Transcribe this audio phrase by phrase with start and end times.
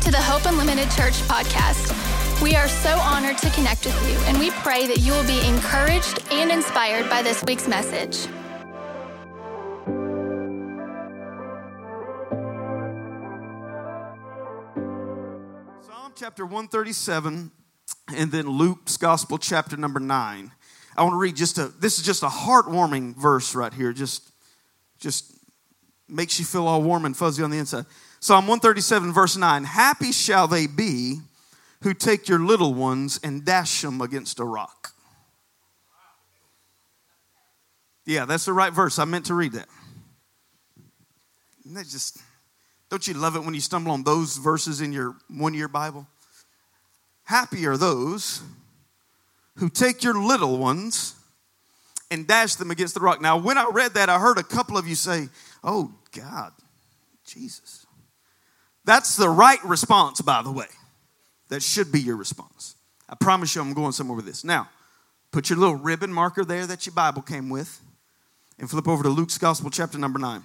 [0.00, 1.92] to the Hope Unlimited Church podcast.
[2.40, 5.44] We are so honored to connect with you, and we pray that you will be
[5.44, 8.14] encouraged and inspired by this week's message.
[15.80, 17.50] Psalm chapter 137
[18.14, 20.52] and then Luke's gospel chapter number 9.
[20.96, 23.92] I want to read just a this is just a heartwarming verse right here.
[23.92, 24.30] Just
[25.00, 25.34] just
[26.08, 27.84] makes you feel all warm and fuzzy on the inside.
[28.20, 31.20] Psalm 137, verse 9 Happy shall they be
[31.82, 34.92] who take your little ones and dash them against a rock.
[38.04, 38.98] Yeah, that's the right verse.
[38.98, 39.68] I meant to read that.
[41.60, 42.18] Isn't that just,
[42.88, 46.06] don't you love it when you stumble on those verses in your one year Bible?
[47.24, 48.40] Happy are those
[49.56, 51.14] who take your little ones
[52.10, 53.20] and dash them against the rock.
[53.20, 55.28] Now, when I read that, I heard a couple of you say,
[55.62, 56.52] Oh, God,
[57.26, 57.84] Jesus.
[58.88, 60.64] That's the right response, by the way.
[61.50, 62.74] That should be your response.
[63.06, 64.44] I promise you, I'm going somewhere with this.
[64.44, 64.70] Now,
[65.30, 67.82] put your little ribbon marker there that your Bible came with
[68.58, 70.42] and flip over to Luke's Gospel, chapter number 9.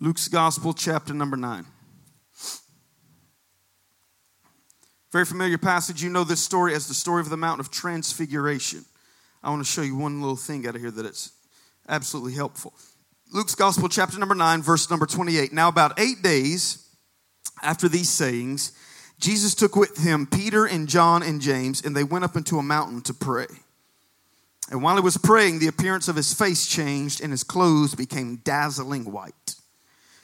[0.00, 1.64] Luke's Gospel, chapter number 9.
[5.12, 6.02] Very familiar passage.
[6.02, 8.84] You know this story as the story of the Mount of Transfiguration.
[9.44, 11.30] I want to show you one little thing out of here that it's
[11.88, 12.74] absolutely helpful.
[13.32, 15.52] Luke's Gospel, chapter number 9, verse number 28.
[15.52, 16.82] Now, about eight days
[17.62, 18.72] after these sayings,
[19.18, 22.62] Jesus took with him Peter and John and James, and they went up into a
[22.62, 23.46] mountain to pray.
[24.70, 28.36] And while he was praying, the appearance of his face changed, and his clothes became
[28.36, 29.54] dazzling white.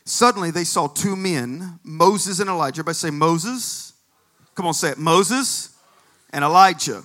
[0.04, 2.80] Suddenly, they saw two men, Moses and Elijah.
[2.80, 3.92] Everybody say Moses.
[4.54, 4.98] Come on, say it.
[4.98, 5.70] Moses
[6.30, 7.02] and Elijah.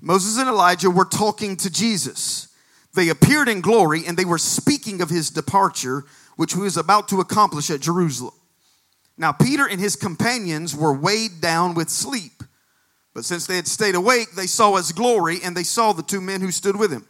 [0.00, 2.48] Moses and Elijah were talking to Jesus.
[2.94, 6.04] They appeared in glory and they were speaking of his departure,
[6.36, 8.34] which he was about to accomplish at Jerusalem.
[9.18, 12.42] Now, Peter and his companions were weighed down with sleep.
[13.14, 16.20] But since they had stayed awake, they saw his glory and they saw the two
[16.20, 17.06] men who stood with him.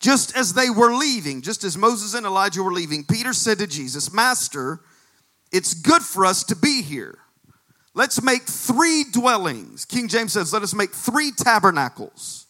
[0.00, 3.66] Just as they were leaving, just as Moses and Elijah were leaving, Peter said to
[3.66, 4.80] Jesus, Master,
[5.52, 7.18] it's good for us to be here.
[7.94, 9.84] Let's make three dwellings.
[9.84, 12.46] King James says, let us make three tabernacles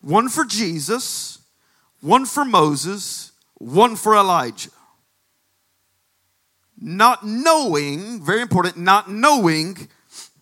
[0.00, 1.40] one for Jesus,
[2.00, 4.70] one for Moses, one for Elijah.
[6.80, 9.88] Not knowing, very important, not knowing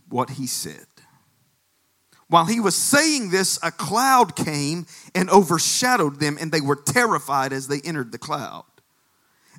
[0.09, 0.87] what he said.
[2.29, 7.53] While he was saying this, a cloud came and overshadowed them, and they were terrified
[7.53, 8.65] as they entered the cloud.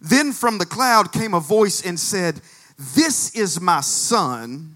[0.01, 2.41] Then from the cloud came a voice and said,
[2.77, 4.75] This is my son,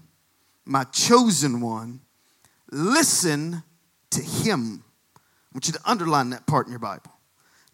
[0.64, 2.00] my chosen one.
[2.70, 3.62] Listen
[4.10, 4.82] to him.
[5.16, 5.20] I
[5.54, 7.12] want you to underline that part in your Bible.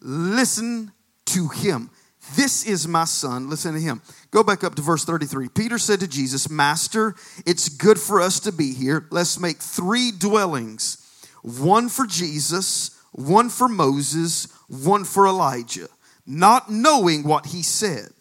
[0.01, 0.91] Listen
[1.27, 1.89] to him.
[2.35, 3.49] This is my son.
[3.49, 4.01] Listen to him.
[4.31, 5.49] Go back up to verse 33.
[5.49, 7.15] Peter said to Jesus, Master,
[7.45, 9.07] it's good for us to be here.
[9.09, 11.05] Let's make three dwellings
[11.41, 15.87] one for Jesus, one for Moses, one for Elijah,
[16.25, 18.11] not knowing what he said.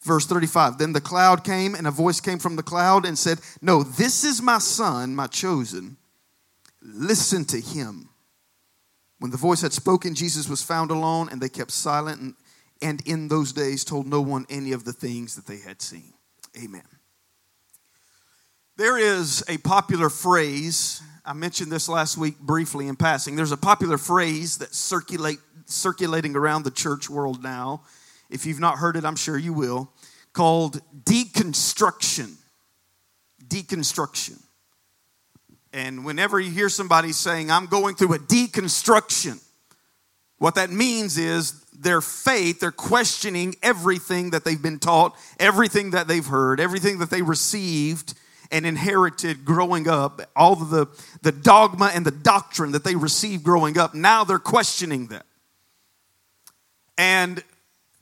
[0.00, 3.40] Verse 35 Then the cloud came, and a voice came from the cloud and said,
[3.60, 5.96] No, this is my son, my chosen.
[6.80, 8.10] Listen to him.
[9.18, 12.36] When the voice had spoken, Jesus was found alone, and they kept silent
[12.82, 16.12] and, in those days told no one any of the things that they had seen.
[16.62, 16.82] Amen.
[18.76, 23.36] There is a popular phrase, I mentioned this last week briefly in passing.
[23.36, 27.82] There's a popular phrase that's circulate, circulating around the church world now.
[28.30, 29.90] If you've not heard it, I'm sure you will,
[30.32, 32.34] called deconstruction.
[33.46, 34.42] Deconstruction.
[35.72, 39.40] And whenever you hear somebody saying, I'm going through a deconstruction,
[40.38, 46.08] what that means is their faith, they're questioning everything that they've been taught, everything that
[46.08, 48.14] they've heard, everything that they received
[48.50, 50.86] and inherited growing up, all the,
[51.22, 53.94] the dogma and the doctrine that they received growing up.
[53.94, 55.26] Now they're questioning that.
[56.96, 57.42] And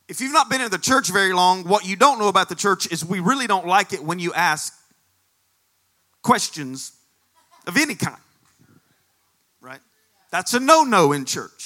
[0.08, 2.54] if you've not been in the church very long, what you don't know about the
[2.54, 4.74] church is we really don't like it when you ask
[6.20, 6.92] questions
[7.66, 8.20] of any kind.
[9.60, 9.80] Right?
[10.30, 11.61] That's a no no in church.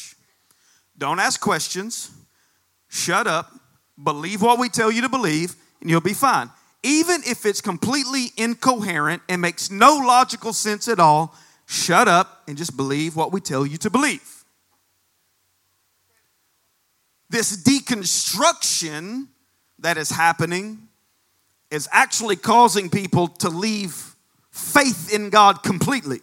[0.99, 2.11] Don't ask questions.
[2.89, 3.53] Shut up.
[4.03, 6.51] Believe what we tell you to believe, and you'll be fine.
[6.83, 11.35] Even if it's completely incoherent and makes no logical sense at all,
[11.67, 14.45] shut up and just believe what we tell you to believe.
[17.29, 19.27] This deconstruction
[19.81, 20.89] that is happening
[21.71, 24.15] is actually causing people to leave
[24.51, 26.21] faith in God completely.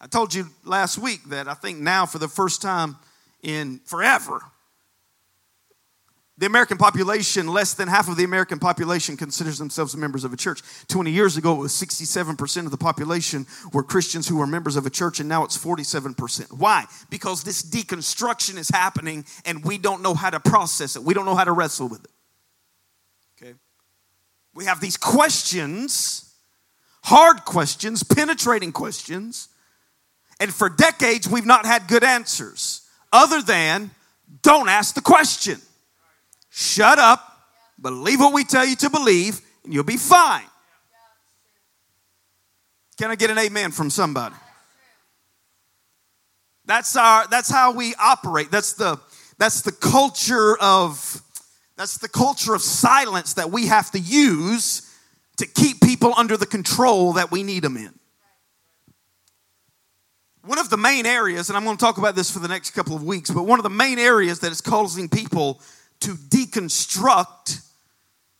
[0.00, 2.96] I told you last week that I think now, for the first time
[3.46, 4.42] in forever,
[6.38, 10.36] The American population, less than half of the American population considers themselves members of a
[10.36, 10.60] church.
[10.88, 14.84] 20 years ago, it was 67% of the population were Christians who were members of
[14.84, 16.52] a church, and now it's 47%.
[16.52, 16.84] Why?
[17.08, 21.02] Because this deconstruction is happening, and we don't know how to process it.
[21.02, 22.10] We don't know how to wrestle with it.
[23.40, 23.54] Okay?
[24.52, 26.34] We have these questions,
[27.04, 29.48] hard questions, penetrating questions,
[30.38, 33.90] and for decades, we've not had good answers other than
[34.42, 35.60] don't ask the question.
[36.50, 37.20] Shut up,
[37.80, 40.46] believe what we tell you to believe, and you'll be fine.
[42.98, 44.34] Can I get an amen from somebody?
[46.64, 48.50] That's our that's how we operate.
[48.50, 48.98] That's the
[49.38, 51.22] that's the culture of
[51.76, 54.82] that's the culture of silence that we have to use
[55.36, 57.94] to keep people under the control that we need them in.
[60.46, 62.70] One of the main areas, and I'm going to talk about this for the next
[62.70, 65.60] couple of weeks, but one of the main areas that is causing people
[66.00, 67.62] to deconstruct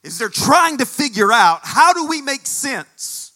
[0.04, 3.32] is they're trying to figure out how do we make sense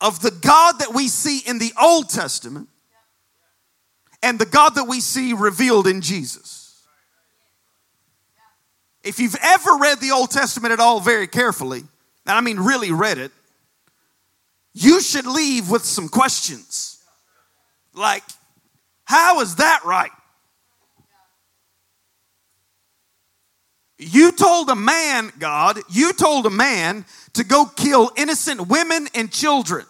[0.00, 2.68] of the God that we see in the Old Testament
[4.20, 6.82] and the God that we see revealed in Jesus.
[9.04, 11.78] If you've ever read the Old Testament at all very carefully,
[12.26, 13.30] and I mean really read it,
[14.72, 16.93] you should leave with some questions.
[17.94, 18.22] Like,
[19.04, 20.10] how is that right?
[23.98, 27.04] You told a man, God, you told a man
[27.34, 29.86] to go kill innocent women and children.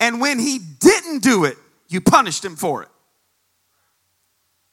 [0.00, 1.56] And when he didn't do it,
[1.88, 2.88] you punished him for it.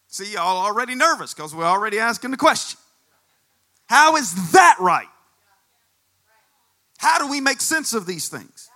[0.08, 2.80] See, y'all already nervous because we're already asking the question.
[3.88, 5.08] How is that right?
[6.98, 8.70] How do we make sense of these things?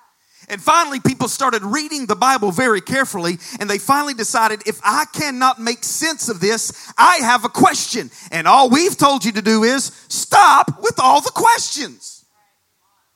[0.52, 5.06] And finally, people started reading the Bible very carefully, and they finally decided if I
[5.14, 8.12] cannot make sense of this, I have a question.
[8.34, 12.26] And all we've told you to do is stop with all the questions.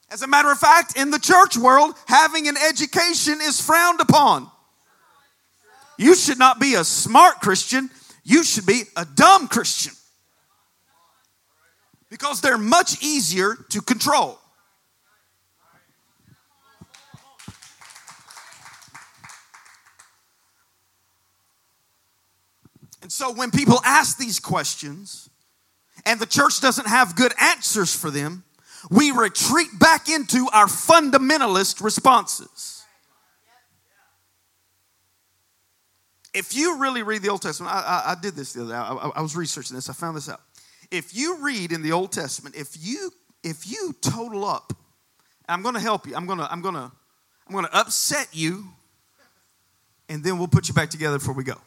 [0.09, 4.49] As a matter of fact, in the church world, having an education is frowned upon.
[5.97, 7.89] You should not be a smart Christian,
[8.23, 9.91] you should be a dumb Christian.
[12.09, 14.39] Because they're much easier to control.
[23.05, 25.29] And so when people ask these questions
[26.07, 28.43] and the church doesn't have good answers for them,
[28.89, 32.83] we retreat back into our fundamentalist responses.
[36.33, 38.75] If you really read the Old Testament, I, I, I did this the other day.
[38.75, 39.87] I, I was researching this.
[39.87, 40.41] I found this out.
[40.89, 43.11] If you read in the Old Testament, if you
[43.43, 44.73] if you total up,
[45.47, 46.15] I'm going to help you.
[46.15, 46.91] I'm going to I'm going to
[47.45, 48.65] I'm going to upset you,
[50.09, 51.61] and then we'll put you back together before we go.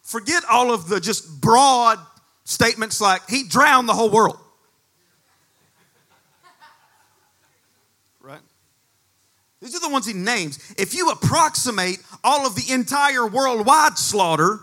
[0.01, 1.99] Forget all of the just broad
[2.45, 4.39] statements like he drowned the whole world.
[8.21, 8.41] Right?
[9.61, 10.59] These are the ones he names.
[10.77, 14.59] If you approximate all of the entire worldwide slaughter,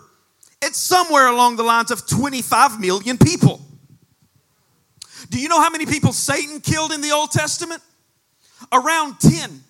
[0.61, 3.61] it's somewhere along the lines of 25 million people.
[5.29, 7.81] Do you know how many people Satan killed in the Old Testament?
[8.71, 9.61] Around 10.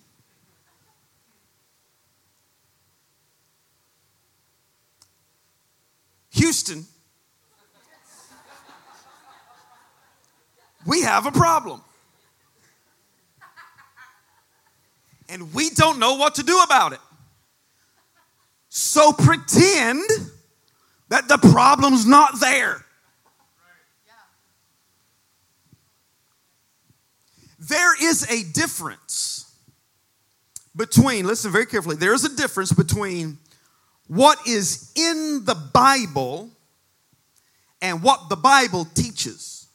[6.32, 6.86] Houston,
[10.86, 11.82] we have a problem.
[15.28, 16.98] And we don't know what to do about it.
[18.68, 20.02] So pretend
[21.10, 22.84] that the problem's not there.
[27.58, 29.54] There is a difference
[30.74, 33.38] between, listen very carefully, there is a difference between
[34.06, 36.48] what is in the Bible
[37.82, 39.68] and what the Bible teaches.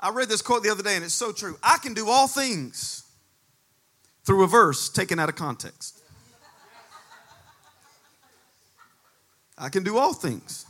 [0.00, 1.56] I read this quote the other day and it's so true.
[1.62, 3.04] I can do all things
[4.24, 6.01] through a verse taken out of context.
[9.62, 10.66] I can do all things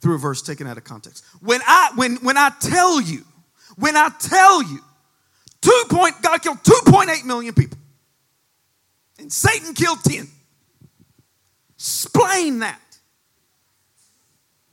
[0.00, 1.24] through a verse taken out of context.
[1.40, 3.24] When I when when I tell you,
[3.76, 4.80] when I tell you,
[5.60, 7.78] two point God killed 2.8 million people.
[9.20, 10.26] And Satan killed 10.
[11.76, 12.80] Explain that.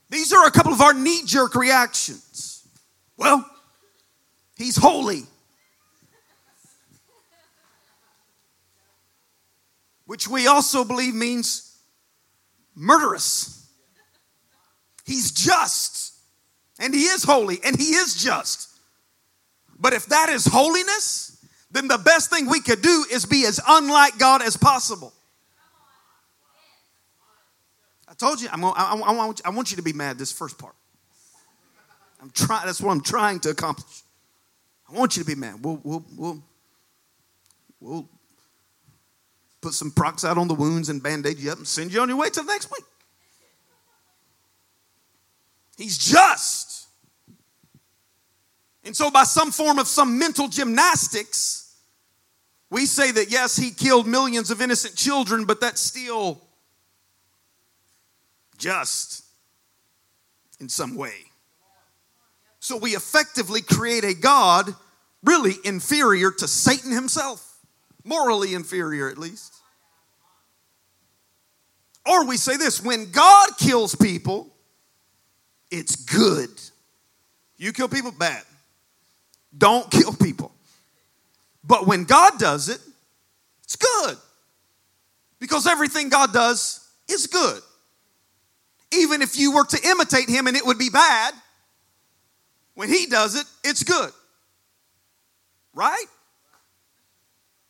[0.08, 2.66] These are a couple of our knee-jerk reactions.
[3.16, 3.48] Well,
[4.56, 5.22] he's holy.
[10.06, 11.69] Which we also believe means
[12.74, 13.68] murderous.
[15.04, 16.14] He's just,
[16.78, 18.68] and He is holy, and He is just.
[19.78, 23.60] But if that is holiness, then the best thing we could do is be as
[23.66, 25.12] unlike God as possible.
[28.08, 30.32] I told you, I'm gonna, I, I, want, I want you to be mad this
[30.32, 30.74] first part.
[32.20, 34.02] I'm trying, that's what I'm trying to accomplish.
[34.88, 35.64] I want you to be mad.
[35.64, 36.42] We'll, we'll, we'll,
[37.80, 38.08] we'll
[39.60, 42.08] put some peroxide on the wounds and band aid you up and send you on
[42.08, 42.84] your way till next week.
[45.76, 46.88] He's just.
[48.84, 51.74] And so, by some form of some mental gymnastics,
[52.70, 56.40] we say that yes, he killed millions of innocent children, but that's still
[58.58, 59.24] just
[60.60, 61.14] in some way.
[62.60, 64.74] So, we effectively create a God
[65.22, 67.49] really inferior to Satan himself,
[68.04, 69.54] morally inferior at least.
[72.06, 74.52] Or we say this when God kills people,
[75.70, 76.48] it's good.
[77.56, 78.42] You kill people, bad.
[79.56, 80.52] Don't kill people.
[81.62, 82.80] But when God does it,
[83.62, 84.16] it's good.
[85.38, 87.60] Because everything God does is good.
[88.92, 91.34] Even if you were to imitate Him and it would be bad,
[92.74, 94.10] when He does it, it's good.
[95.74, 96.06] Right?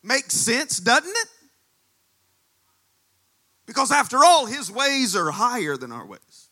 [0.02, 1.28] Makes sense, doesn't it?
[3.66, 6.50] Because after all, His ways are higher than our ways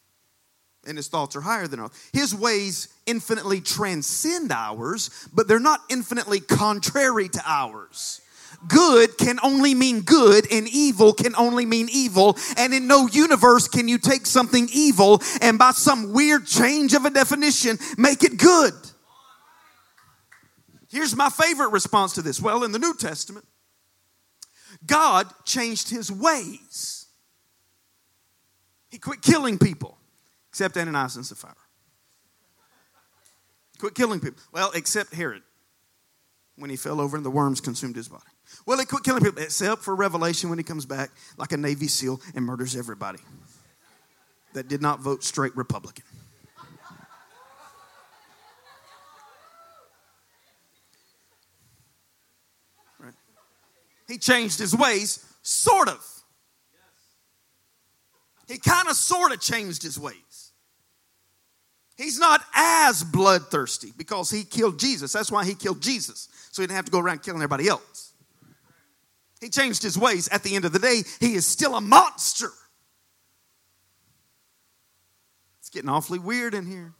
[0.88, 1.90] and his thoughts are higher than ours.
[2.12, 8.20] His ways infinitely transcend ours, but they're not infinitely contrary to ours.
[8.66, 12.36] Good can only mean good, and evil can only mean evil.
[12.56, 17.04] And in no universe can you take something evil and, by some weird change of
[17.04, 18.72] a definition, make it good.
[20.88, 22.40] Here's my favorite response to this.
[22.40, 23.46] Well, in the New Testament,
[24.86, 27.06] God changed his ways.
[28.90, 29.98] He quit killing people
[30.48, 31.54] except Ananias and Sapphira.
[33.78, 34.42] Quit killing people.
[34.52, 35.42] Well, except Herod
[36.56, 38.24] when he fell over and the worms consumed his body.
[38.66, 41.86] Well, he quit killing people except for Revelation when he comes back like a Navy
[41.86, 43.20] SEAL and murders everybody
[44.54, 46.04] that did not vote straight Republican.
[54.08, 56.04] He changed his ways, sort of.
[58.48, 60.52] He kind of sort of changed his ways.
[61.98, 65.12] He's not as bloodthirsty because he killed Jesus.
[65.12, 66.28] That's why he killed Jesus.
[66.50, 68.14] So he didn't have to go around killing everybody else.
[69.40, 70.28] He changed his ways.
[70.28, 72.50] At the end of the day, he is still a monster.
[75.60, 76.94] It's getting awfully weird in here.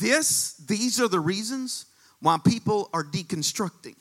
[0.00, 1.86] This, these are the reasons
[2.22, 3.96] why people are deconstructing.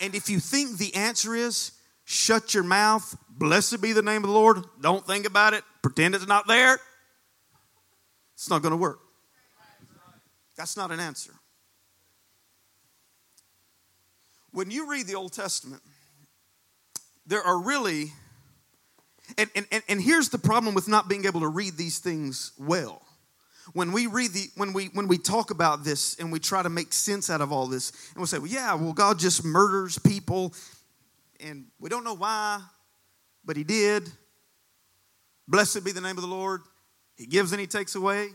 [0.00, 1.72] And if you think the answer is
[2.04, 6.14] shut your mouth, blessed be the name of the Lord, don't think about it, pretend
[6.14, 6.80] it's not there,
[8.34, 8.98] it's not going to work.
[10.56, 11.32] That's not an answer.
[14.50, 15.82] When you read the Old Testament,
[17.26, 18.12] there are really,
[19.38, 23.02] and, and, and here's the problem with not being able to read these things well.
[23.72, 26.68] When we read the, when we when we talk about this and we try to
[26.68, 29.98] make sense out of all this, and we say, well, yeah, well, God just murders
[29.98, 30.52] people
[31.40, 32.60] and we don't know why,
[33.44, 34.10] but he did.
[35.48, 36.62] Blessed be the name of the Lord.
[37.16, 38.28] He gives and he takes away.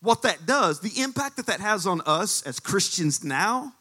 [0.00, 3.72] What that does, the impact that that has on us as Christians now,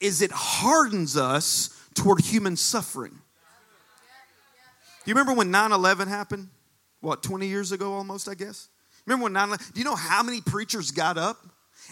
[0.00, 3.12] is it hardens us toward human suffering.
[3.12, 6.48] Do you remember when 9 11 happened?
[7.00, 8.68] What, 20 years ago almost, I guess?
[9.08, 9.66] Remember when 9 11?
[9.72, 11.38] Do you know how many preachers got up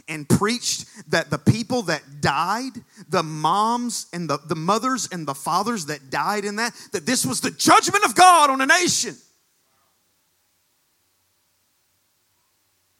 [0.06, 2.72] and preached that the people that died,
[3.08, 7.24] the moms and the, the mothers and the fathers that died in that, that this
[7.24, 9.16] was the judgment of God on a nation.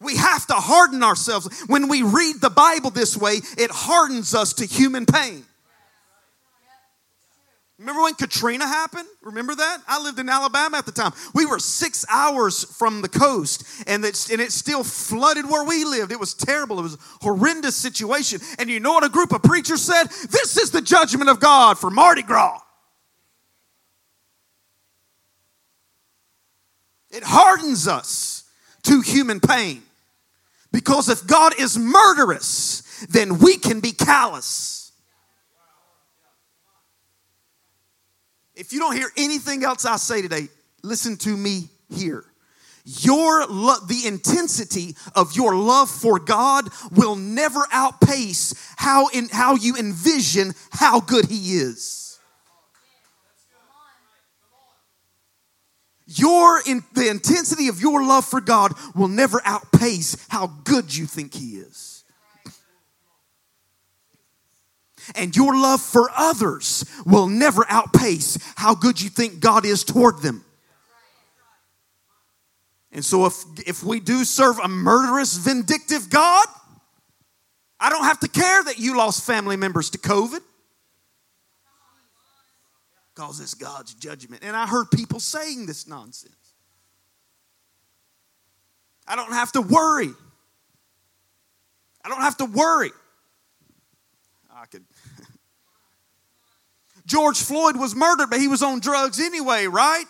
[0.00, 1.64] We have to harden ourselves.
[1.66, 5.44] When we read the Bible this way, it hardens us to human pain.
[7.78, 9.06] Remember when Katrina happened?
[9.22, 9.82] Remember that?
[9.86, 11.12] I lived in Alabama at the time.
[11.34, 15.84] We were six hours from the coast, and it, and it still flooded where we
[15.84, 16.10] lived.
[16.10, 16.78] It was terrible.
[16.78, 18.40] It was a horrendous situation.
[18.58, 20.04] And you know what a group of preachers said?
[20.04, 22.60] This is the judgment of God for Mardi Gras.
[27.10, 28.44] It hardens us
[28.84, 29.82] to human pain.
[30.72, 34.85] Because if God is murderous, then we can be callous.
[38.56, 40.48] If you don't hear anything else I say today,
[40.82, 42.24] listen to me here.
[42.84, 49.56] Your lo- the intensity of your love for God will never outpace how in how
[49.56, 52.18] you envision how good He is.
[56.06, 61.04] Your in, the intensity of your love for God will never outpace how good you
[61.06, 61.95] think He is.
[65.14, 70.20] And your love for others will never outpace how good you think God is toward
[70.22, 70.44] them.
[72.92, 76.46] And so, if, if we do serve a murderous, vindictive God,
[77.78, 80.40] I don't have to care that you lost family members to COVID.
[83.14, 84.42] Because it's God's judgment.
[84.44, 86.34] And I heard people saying this nonsense.
[89.06, 90.10] I don't have to worry.
[92.04, 92.90] I don't have to worry.
[94.54, 94.84] I could.
[97.06, 100.04] George Floyd was murdered, but he was on drugs anyway, right?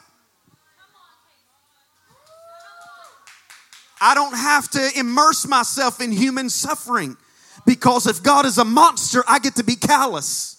[4.00, 7.16] I don't have to immerse myself in human suffering
[7.64, 10.54] because if God is a monster, I get to be callous.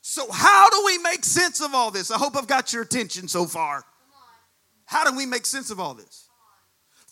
[0.00, 2.10] So, how do we make sense of all this?
[2.10, 3.82] I hope I've got your attention so far.
[4.84, 6.28] How do we make sense of all this?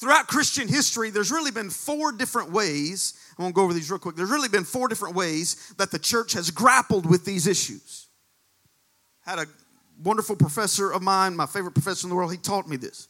[0.01, 3.13] Throughout Christian history, there's really been four different ways.
[3.39, 4.17] I won't go over these real quick.
[4.17, 8.07] There's really been four different ways that the church has grappled with these issues.
[9.27, 9.47] Had a
[10.03, 13.09] wonderful professor of mine, my favorite professor in the world, he taught me this.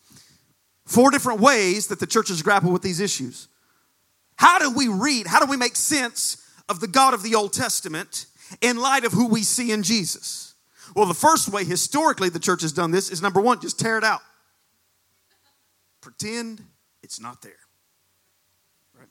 [0.85, 3.47] Four different ways that the church has grappled with these issues.
[4.35, 7.53] How do we read, how do we make sense of the God of the Old
[7.53, 8.27] Testament
[8.61, 10.55] in light of who we see in Jesus?
[10.97, 13.97] Well, the first way historically the church has done this is number one, just tear
[13.97, 14.23] it out.
[16.01, 16.65] Pretend
[17.11, 17.53] it's not there.
[18.97, 19.09] Right?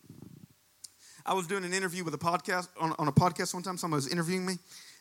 [1.25, 3.77] I was doing an interview with a podcast on, on a podcast one time.
[3.77, 4.53] Someone was interviewing me,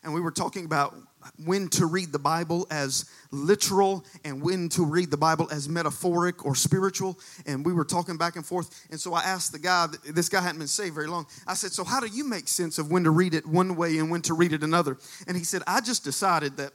[0.03, 0.97] and we were talking about
[1.45, 6.45] when to read the Bible as literal and when to read the Bible as metaphoric
[6.45, 7.17] or spiritual.
[7.45, 8.85] And we were talking back and forth.
[8.91, 11.25] And so I asked the guy, this guy hadn't been saved very long.
[11.47, 13.97] I said, So, how do you make sense of when to read it one way
[13.97, 14.97] and when to read it another?
[15.25, 16.73] And he said, I just decided that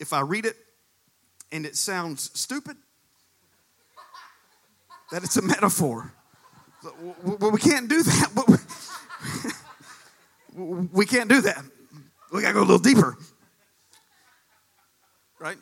[0.00, 0.56] if I read it
[1.52, 2.78] and it sounds stupid,
[5.10, 6.12] that it's a metaphor.
[7.22, 9.54] Well, we can't do that.
[10.56, 11.62] We can't do that.
[12.32, 13.16] We got to go a little deeper.
[15.38, 15.56] Right?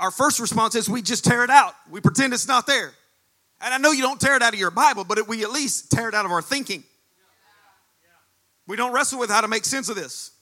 [0.00, 1.74] Our first response is we just tear it out.
[1.90, 2.92] We pretend it's not there.
[3.60, 5.90] And I know you don't tear it out of your Bible, but we at least
[5.90, 6.84] tear it out of our thinking.
[8.66, 10.32] We don't wrestle with how to make sense of this.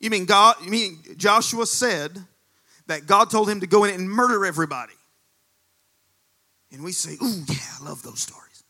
[0.00, 2.18] You mean God, you mean Joshua said
[2.86, 4.92] that God told him to go in and murder everybody.
[6.74, 8.64] And we say, ooh, yeah, I love those stories.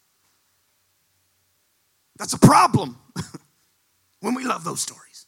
[2.19, 2.99] That's a problem
[4.21, 5.25] when we love those stories.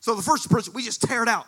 [0.00, 1.46] So the first person, we just tear it out.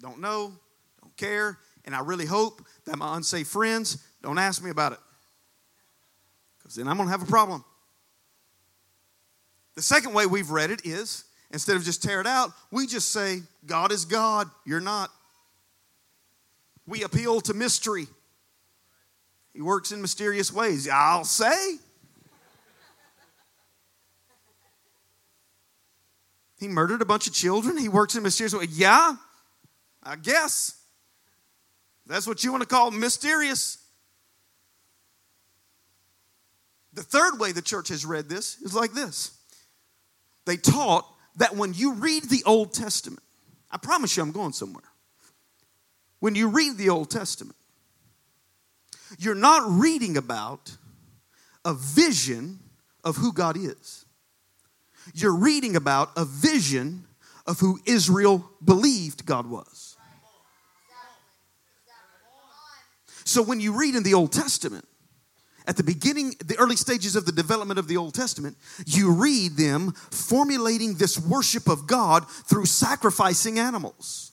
[0.00, 0.52] Don't know,
[1.00, 4.98] don't care, and I really hope that my unsafe friends don't ask me about it.
[6.58, 7.64] Because then I'm going to have a problem.
[9.76, 13.12] The second way we've read it is instead of just tear it out, we just
[13.12, 15.10] say, God is God, you're not.
[16.86, 18.06] We appeal to mystery.
[19.52, 20.88] He works in mysterious ways.
[20.88, 21.78] I'll say.
[26.58, 27.76] He murdered a bunch of children.
[27.76, 28.78] He works in mysterious ways.
[28.78, 29.16] Yeah,
[30.02, 30.80] I guess.
[32.06, 33.78] That's what you want to call mysterious.
[36.92, 39.32] The third way the church has read this is like this
[40.46, 43.22] they taught that when you read the Old Testament,
[43.70, 44.84] I promise you I'm going somewhere.
[46.20, 47.56] When you read the Old Testament,
[49.18, 50.76] you're not reading about
[51.64, 52.58] a vision
[53.04, 54.04] of who God is.
[55.14, 57.04] You're reading about a vision
[57.46, 59.96] of who Israel believed God was.
[63.24, 64.86] So when you read in the Old Testament,
[65.66, 69.56] at the beginning, the early stages of the development of the Old Testament, you read
[69.56, 74.32] them formulating this worship of God through sacrificing animals.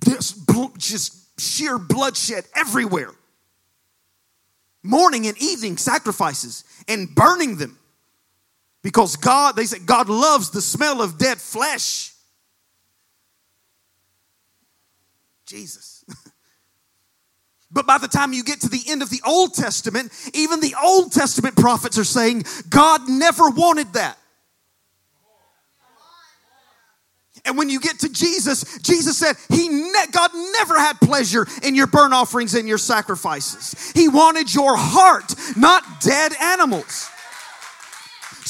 [0.00, 0.32] This
[0.78, 3.10] just sheer bloodshed everywhere.
[4.82, 7.78] Morning and evening sacrifices and burning them.
[8.82, 12.12] Because God, they said, God loves the smell of dead flesh.
[15.46, 16.04] Jesus.
[17.74, 20.74] But by the time you get to the end of the Old Testament, even the
[20.80, 24.18] Old Testament prophets are saying God never wanted that.
[27.44, 31.74] And when you get to Jesus, Jesus said, He ne- God never had pleasure in
[31.74, 33.90] your burnt offerings and your sacrifices.
[33.92, 37.10] He wanted your heart, not dead animals.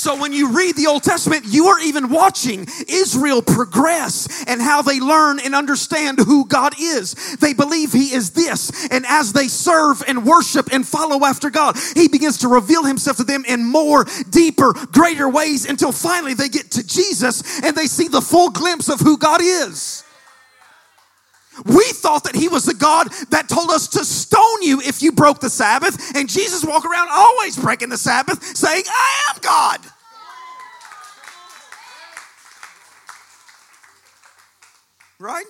[0.02, 4.82] So when you read the Old Testament, you are even watching Israel progress and how
[4.82, 7.36] they learn and understand who God is.
[7.36, 8.88] They believe He is this.
[8.90, 13.18] And as they serve and worship and follow after God, He begins to reveal Himself
[13.18, 17.86] to them in more, deeper, greater ways until finally they get to Jesus and they
[17.86, 20.02] see the full glimpse of who God is.
[21.66, 25.12] We thought that he was the God that told us to stone you if you
[25.12, 29.80] broke the Sabbath, and Jesus walked around always breaking the Sabbath, saying, I am God.
[35.18, 35.44] Right?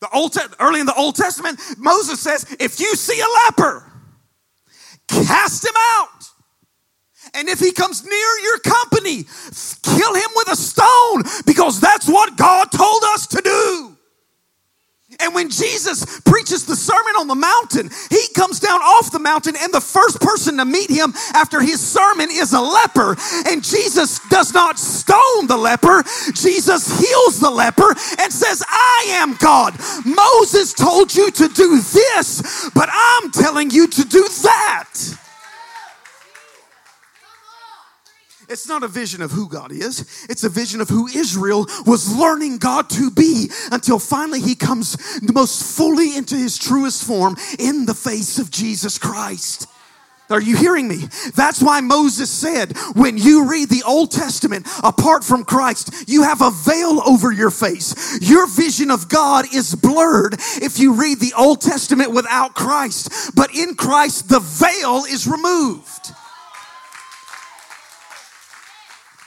[0.00, 3.90] The Old early in the Old Testament, Moses says, if you see a leper,
[5.08, 6.21] cast him out.
[7.34, 9.24] And if he comes near your company,
[9.82, 13.96] kill him with a stone because that's what God told us to do.
[15.20, 19.54] And when Jesus preaches the Sermon on the Mountain, he comes down off the mountain,
[19.60, 23.16] and the first person to meet him after his sermon is a leper.
[23.46, 26.02] And Jesus does not stone the leper,
[26.34, 29.78] Jesus heals the leper and says, I am God.
[30.04, 35.18] Moses told you to do this, but I'm telling you to do that.
[38.52, 42.14] It's not a vision of who God is, it's a vision of who Israel was
[42.14, 47.86] learning God to be until finally he comes most fully into his truest form in
[47.86, 49.68] the face of Jesus Christ.
[50.28, 51.06] Are you hearing me?
[51.34, 56.42] That's why Moses said, when you read the Old Testament apart from Christ, you have
[56.42, 58.20] a veil over your face.
[58.20, 63.34] Your vision of God is blurred if you read the Old Testament without Christ.
[63.34, 66.12] But in Christ, the veil is removed.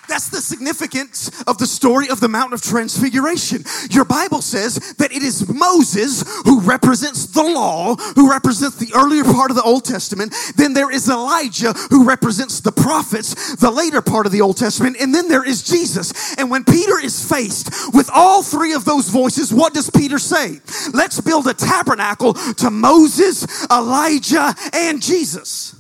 [0.07, 3.63] That's the significance of the story of the Mount of Transfiguration.
[3.89, 9.23] Your Bible says that it is Moses who represents the law, who represents the earlier
[9.23, 10.33] part of the Old Testament.
[10.55, 14.97] Then there is Elijah who represents the prophets, the later part of the Old Testament.
[14.99, 16.35] And then there is Jesus.
[16.37, 20.61] And when Peter is faced with all three of those voices, what does Peter say?
[20.93, 25.74] Let's build a tabernacle to Moses, Elijah, and Jesus.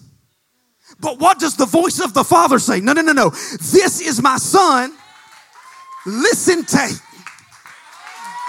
[0.99, 2.79] But what does the voice of the Father say?
[2.79, 3.29] No, no, no, no.
[3.29, 4.95] This is my son.
[6.05, 7.01] Listen to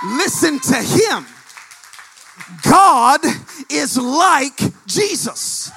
[0.05, 1.27] listen to him.
[2.63, 3.21] God
[3.71, 5.71] is like Jesus.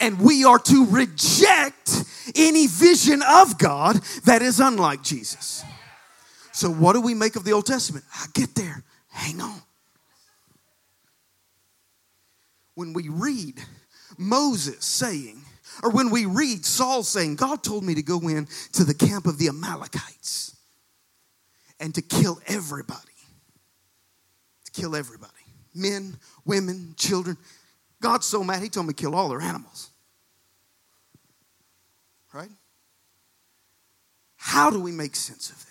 [0.00, 2.04] And we are to reject
[2.34, 5.62] any vision of God that is unlike Jesus.
[6.52, 8.04] So, what do we make of the Old Testament?
[8.14, 8.82] I get there.
[9.10, 9.62] Hang on.
[12.74, 13.60] When we read
[14.18, 15.40] Moses saying,
[15.82, 19.26] or when we read Saul saying, God told me to go in to the camp
[19.26, 20.56] of the Amalekites
[21.80, 23.00] and to kill everybody.
[24.66, 25.32] To kill everybody.
[25.74, 27.36] Men, women, children.
[28.00, 29.90] God's so mad, he told me to kill all their animals.
[32.32, 32.50] Right?
[34.36, 35.70] How do we make sense of that?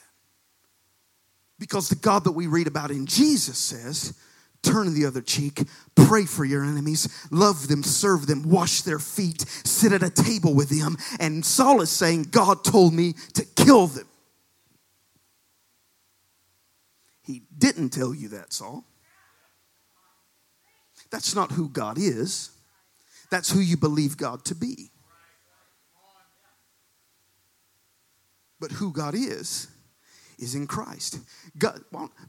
[1.59, 4.17] Because the God that we read about in Jesus says,
[4.63, 5.61] turn the other cheek,
[5.95, 10.53] pray for your enemies, love them, serve them, wash their feet, sit at a table
[10.53, 10.97] with them.
[11.19, 14.07] And Saul is saying, God told me to kill them.
[17.23, 18.83] He didn't tell you that, Saul.
[21.09, 22.49] That's not who God is.
[23.29, 24.91] That's who you believe God to be.
[28.59, 29.67] But who God is,
[30.39, 31.19] is in Christ.
[31.57, 31.81] God,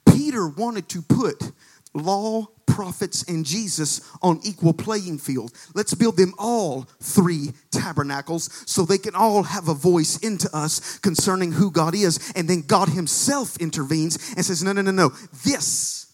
[0.07, 1.53] Peter wanted to put
[1.95, 5.53] law, prophets, and Jesus on equal playing field.
[5.75, 10.99] Let's build them all three tabernacles so they can all have a voice into us
[10.99, 12.33] concerning who God is.
[12.35, 15.11] And then God Himself intervenes and says, No, no, no, no.
[15.45, 16.13] This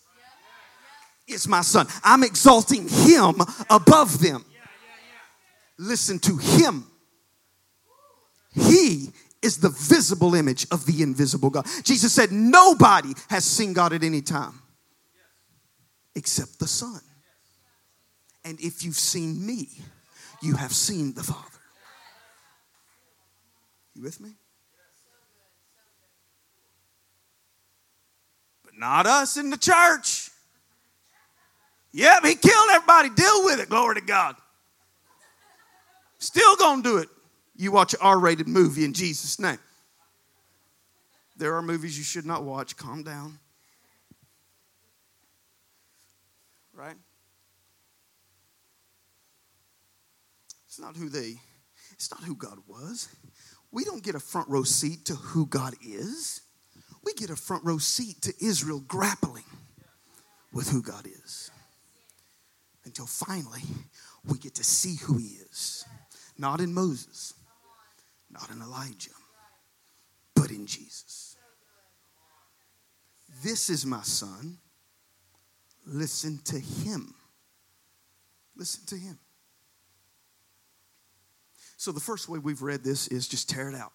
[1.26, 1.86] is my son.
[2.04, 3.36] I'm exalting Him
[3.68, 4.44] above them.
[5.78, 6.86] Listen to Him.
[8.52, 11.66] He is the visible image of the invisible God.
[11.84, 14.60] Jesus said, Nobody has seen God at any time
[16.14, 17.00] except the Son.
[18.44, 19.68] And if you've seen me,
[20.42, 21.46] you have seen the Father.
[23.94, 24.30] You with me?
[28.64, 30.30] But not us in the church.
[31.92, 33.10] Yep, he killed everybody.
[33.10, 33.68] Deal with it.
[33.68, 34.36] Glory to God.
[36.18, 37.08] Still gonna do it.
[37.56, 39.58] You watch an R rated movie in Jesus' name.
[41.36, 42.76] There are movies you should not watch.
[42.76, 43.38] Calm down.
[46.80, 46.96] right?
[50.80, 51.36] Not who they,
[51.92, 53.08] it's not who God was.
[53.72, 56.40] We don't get a front row seat to who God is.
[57.04, 59.44] We get a front row seat to Israel grappling
[60.52, 61.50] with who God is.
[62.84, 63.62] Until finally,
[64.24, 65.84] we get to see who He is.
[66.36, 67.34] Not in Moses,
[68.30, 69.10] not in Elijah,
[70.34, 71.36] but in Jesus.
[73.42, 74.58] This is my son.
[75.86, 77.14] Listen to him.
[78.56, 79.18] Listen to him.
[81.80, 83.92] So, the first way we've read this is just tear it out.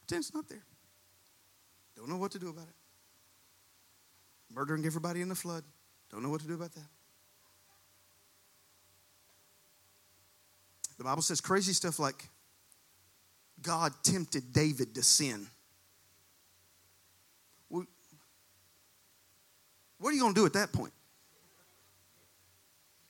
[0.00, 0.66] Pretend it's not there.
[1.96, 2.74] Don't know what to do about it.
[4.54, 5.64] Murdering everybody in the flood.
[6.12, 6.84] Don't know what to do about that.
[10.98, 12.28] The Bible says crazy stuff like
[13.62, 15.46] God tempted David to sin.
[17.70, 17.86] What
[20.02, 20.92] are you going to do at that point?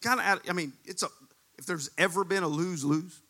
[0.00, 1.08] Kind of, I mean, it's a,
[1.58, 3.20] if there's ever been a lose lose,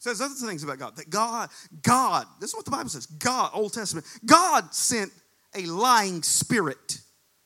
[0.00, 0.96] says other things about God.
[0.96, 1.50] That God,
[1.82, 3.06] God, this is what the Bible says.
[3.06, 5.12] God, Old Testament, God sent
[5.54, 7.00] a lying spirit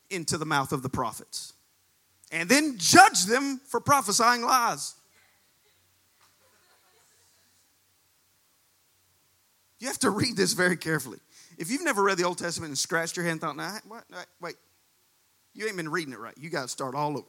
[0.09, 1.53] into the mouth of the prophets
[2.31, 4.95] and then judged them for prophesying lies.
[9.79, 11.19] You have to read this very carefully.
[11.57, 14.05] If you've never read the Old Testament and scratched your head and thought, nah, what,
[14.41, 14.55] wait,
[15.53, 16.33] you ain't been reading it right.
[16.37, 17.27] You got to start all over.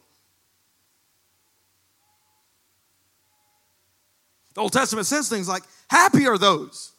[4.57, 6.92] The Old Testament says things like, Happy are those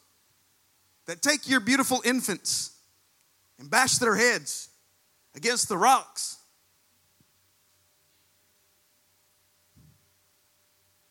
[1.07, 2.77] that take your beautiful infants
[3.57, 4.69] and bash their heads
[5.35, 6.37] against the rocks.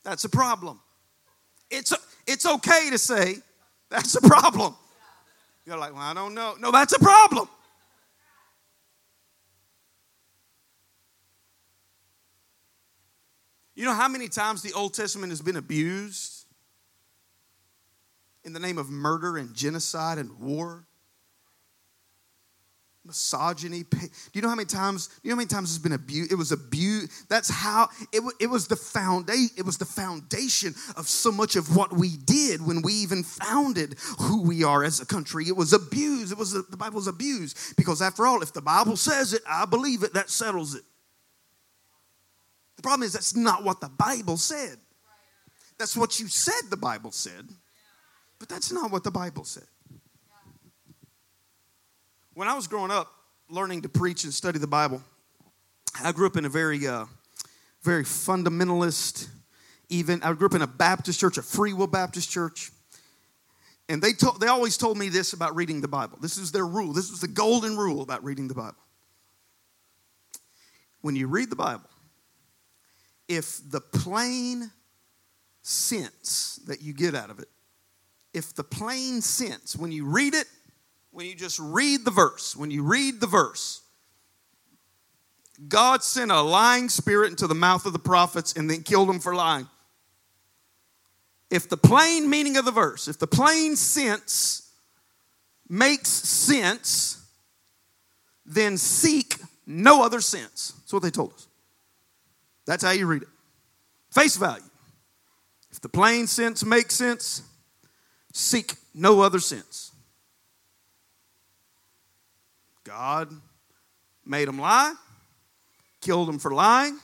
[0.05, 0.81] That's a problem.
[1.69, 1.93] It's,
[2.29, 3.39] it's okay to say,
[3.91, 4.77] That's a problem.
[5.67, 6.55] You're like, Well, I don't know.
[6.61, 7.49] No, that's a problem.
[13.75, 16.36] You know how many times the Old Testament has been abused?
[18.47, 20.87] In the name of murder and genocide and war
[23.05, 25.93] misogyny do you know how many times Do you know how many times it's been
[25.93, 30.75] abused it was abused that's how it, it was the foundation it was the foundation
[30.97, 35.01] of so much of what we did when we even founded who we are as
[35.01, 35.47] a country.
[35.47, 38.97] It was abused it was the bible was abused because after all if the bible
[38.97, 40.83] says it i believe it that settles it.
[42.77, 44.79] The problem is that's not what the bible said.
[45.79, 47.49] That's what you said the bible said
[48.39, 49.67] but that's not what the Bible said.
[52.35, 53.11] When I was growing up,
[53.49, 55.03] learning to preach and study the Bible,
[56.03, 57.07] I grew up in a very, uh,
[57.83, 59.29] very fundamentalist,
[59.89, 62.73] even, I grew up in a Baptist church, a Free Will Baptist church.
[63.89, 66.19] And they, told, they always told me this about reading the Bible.
[66.21, 66.93] This is their rule.
[66.93, 68.77] This was the golden rule about reading the Bible.
[71.01, 71.89] When you read the Bible,
[73.29, 74.71] if the plain
[75.63, 77.49] sense that you get out of it
[78.37, 80.47] if the plain sense, when you read it,
[81.11, 83.81] when you just read the verse, when you read the verse,
[85.69, 89.21] God sent a lying spirit into the mouth of the prophets and then killed them
[89.21, 89.67] for lying.
[91.51, 94.71] If the plain meaning of the verse, if the plain sense
[95.67, 97.25] makes sense,
[98.45, 100.75] then seek no other sense.
[100.81, 101.49] That's what they told us.
[102.67, 103.29] That's how you read it.
[104.11, 104.63] Face value.
[105.71, 107.41] If the plain sense makes sense,
[108.37, 109.93] seek no other sense.
[112.85, 113.31] God
[114.27, 114.95] made them lie,
[116.03, 116.99] killed them for lying.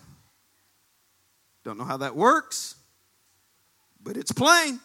[1.64, 2.77] Don't know how that works,
[4.03, 4.79] but it's plain.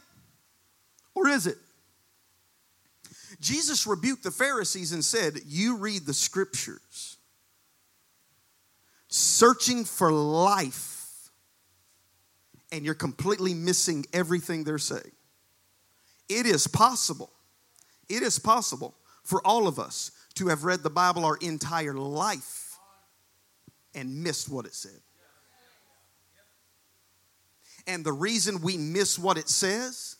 [1.13, 1.57] Or is it?
[3.41, 7.17] Jesus rebuked the Pharisees and said, You read the scriptures,
[9.09, 11.29] searching for life,
[12.71, 15.16] and you're completely missing everything they're saying.
[16.29, 17.31] It is possible,
[18.09, 22.77] it is possible for all of us to have read the Bible our entire life
[23.93, 24.99] and missed what it said.
[27.87, 30.17] And the reason we miss what it says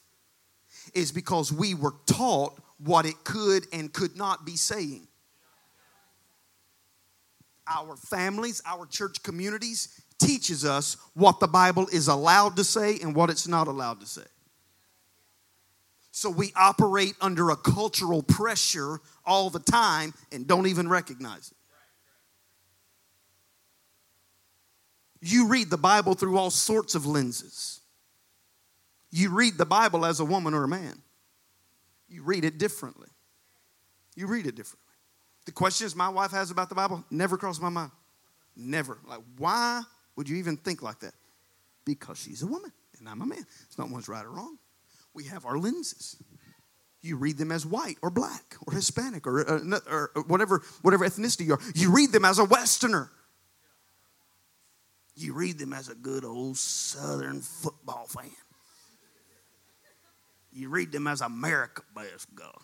[0.94, 5.08] is because we were taught what it could and could not be saying.
[7.70, 13.14] Our families, our church communities teaches us what the Bible is allowed to say and
[13.14, 14.24] what it's not allowed to say.
[16.18, 21.58] So we operate under a cultural pressure all the time and don't even recognize it.
[25.22, 27.82] You read the Bible through all sorts of lenses.
[29.12, 31.04] You read the Bible as a woman or a man.
[32.10, 33.10] You read it differently.
[34.16, 34.82] You read it differently.
[35.46, 37.92] The questions my wife has about the Bible never cross my mind.
[38.56, 38.98] Never.
[39.08, 39.84] Like, why
[40.16, 41.14] would you even think like that?
[41.88, 43.46] because she's a woman and I'm a man.
[43.66, 44.58] It's not one's right or wrong.
[45.18, 46.16] We have our lenses.
[47.02, 51.48] You read them as white or black or Hispanic or, uh, or whatever, whatever ethnicity
[51.48, 51.60] you are.
[51.74, 53.10] You read them as a Westerner.
[55.16, 58.30] You read them as a good old Southern football fan.
[60.52, 62.62] You read them as America best God.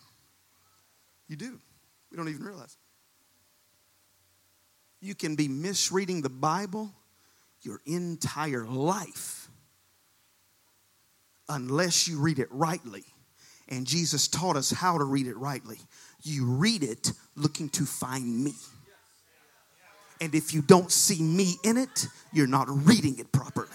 [1.26, 1.58] You do.
[2.12, 2.76] We don't even realize.
[5.00, 6.92] You can be misreading the Bible
[7.62, 9.43] your entire life
[11.48, 13.04] unless you read it rightly.
[13.68, 15.78] And Jesus taught us how to read it rightly.
[16.22, 18.54] You read it looking to find me.
[20.20, 23.68] And if you don't see me in it, you're not reading it properly.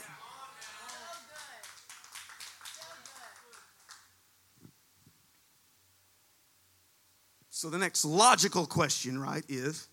[7.49, 9.89] So the next logical question, right, is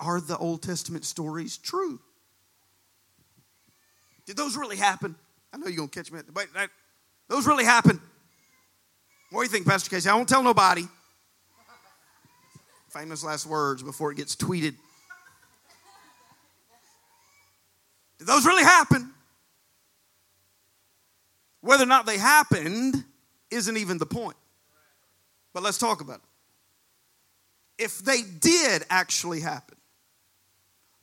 [0.00, 2.00] are the Old Testament stories true?
[4.24, 5.14] Did those really happen?
[5.56, 6.48] I know you're going to catch me at the but
[7.28, 7.98] those really happen.
[9.30, 10.06] What do you think, Pastor Casey?
[10.06, 10.82] I won't tell nobody.
[12.90, 14.74] Famous last words before it gets tweeted.
[18.18, 19.10] Did those really happen?
[21.62, 23.02] Whether or not they happened
[23.50, 24.36] isn't even the point.
[25.54, 26.16] But let's talk about
[27.78, 27.84] it.
[27.84, 29.78] If they did actually happen,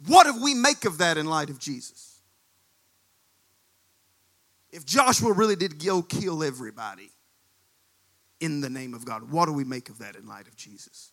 [0.06, 2.12] what do we make of that in light of Jesus?
[4.74, 7.12] If Joshua really did go kill everybody
[8.40, 11.12] in the name of God, what do we make of that in light of Jesus?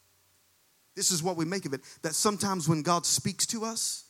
[0.96, 4.05] This is what we make of it that sometimes when God speaks to us,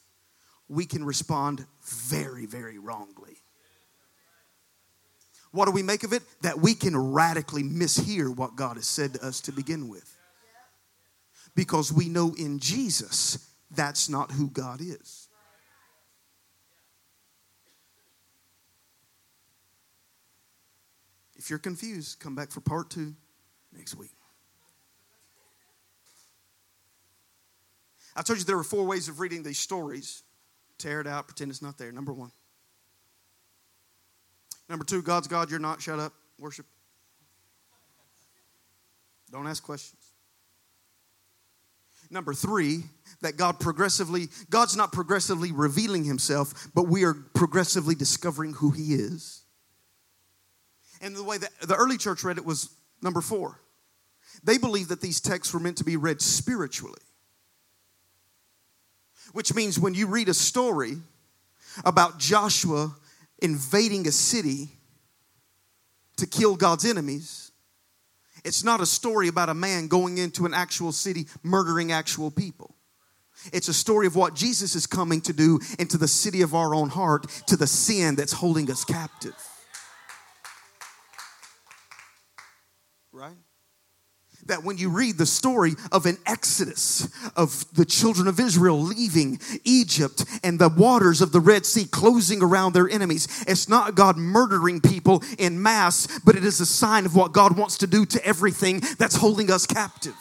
[0.68, 3.38] we can respond very, very wrongly.
[5.50, 6.22] What do we make of it?
[6.42, 10.16] That we can radically mishear what God has said to us to begin with.
[11.56, 15.19] Because we know in Jesus that's not who God is.
[21.40, 23.14] If you're confused, come back for part two
[23.74, 24.10] next week.
[28.14, 30.22] I told you there were four ways of reading these stories
[30.76, 31.92] tear it out, pretend it's not there.
[31.92, 32.30] Number one.
[34.68, 35.80] Number two, God's God, you're not.
[35.80, 36.12] Shut up.
[36.38, 36.66] Worship.
[39.30, 40.02] Don't ask questions.
[42.10, 42.82] Number three,
[43.22, 48.94] that God progressively, God's not progressively revealing himself, but we are progressively discovering who he
[48.94, 49.39] is.
[51.00, 52.70] And the way that the early church read it was
[53.02, 53.60] number four.
[54.42, 57.00] They believed that these texts were meant to be read spiritually.
[59.32, 60.96] Which means when you read a story
[61.84, 62.94] about Joshua
[63.40, 64.68] invading a city
[66.16, 67.52] to kill God's enemies,
[68.44, 72.74] it's not a story about a man going into an actual city murdering actual people.
[73.52, 76.74] It's a story of what Jesus is coming to do into the city of our
[76.74, 79.34] own heart, to the sin that's holding us captive.
[83.20, 83.36] Right?
[84.46, 89.38] that when you read the story of an exodus of the children of Israel leaving
[89.64, 94.16] Egypt and the waters of the Red Sea closing around their enemies, it's not God
[94.16, 98.06] murdering people in mass, but it is a sign of what God wants to do
[98.06, 100.14] to everything that's holding us captive.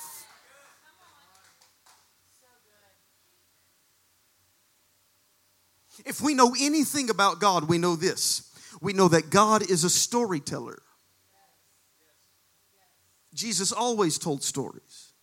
[6.05, 8.51] If we know anything about God, we know this.
[8.81, 10.81] We know that God is a storyteller.
[13.39, 15.13] Jesus always told stories.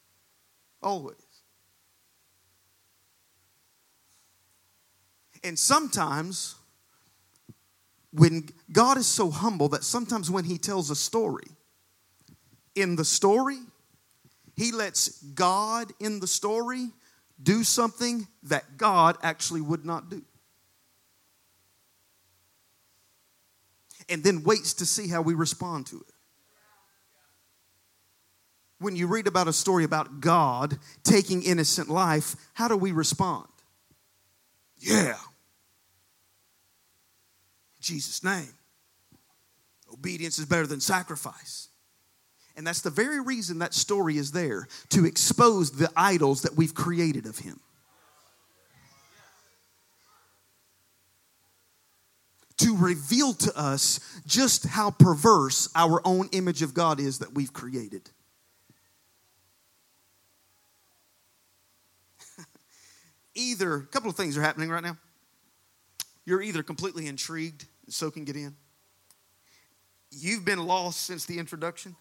[0.83, 1.16] Always.
[5.44, 6.55] And sometimes,
[8.14, 11.44] when God is so humble that sometimes when He tells a story,
[12.74, 13.59] in the story,
[14.57, 16.88] He lets God in the story
[17.42, 20.22] do something that God actually would not do.
[24.09, 26.16] And then waits to see how we respond to it
[28.79, 33.49] when you read about a story about God taking innocent life, how do we respond?
[34.79, 35.14] Yeah.
[37.77, 38.53] In Jesus' name.
[39.93, 41.68] Obedience is better than sacrifice.
[42.57, 46.74] And that's the very reason that story is there to expose the idols that we've
[46.74, 47.61] created of Him.
[52.59, 57.53] To reveal to us just how perverse our own image of God is that we've
[57.53, 58.11] created.
[63.37, 64.97] Either, a couple of things are happening right now.
[66.24, 68.57] You're either completely intrigued and soaking it in.
[70.11, 71.95] You've been lost since the introduction.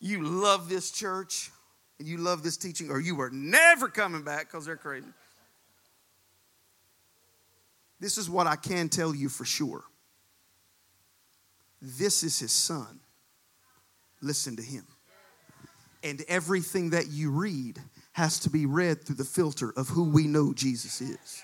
[0.00, 1.50] You love this church
[1.98, 5.06] and you love this teaching, or you are never coming back because they're crazy.
[8.00, 9.82] This is what I can tell you for sure.
[11.80, 13.00] This is his son.
[14.20, 14.86] Listen to him.
[16.02, 17.80] And everything that you read
[18.14, 21.42] has to be read through the filter of who we know Jesus is.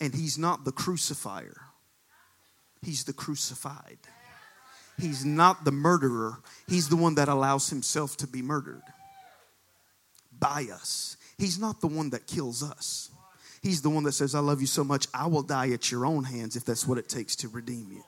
[0.00, 1.56] And he's not the crucifier,
[2.82, 3.98] he's the crucified.
[4.96, 6.38] He's not the murderer,
[6.68, 8.82] he's the one that allows himself to be murdered
[10.38, 11.16] by us.
[11.36, 13.10] He's not the one that kills us.
[13.60, 16.06] He's the one that says, I love you so much, I will die at your
[16.06, 18.04] own hands if that's what it takes to redeem you.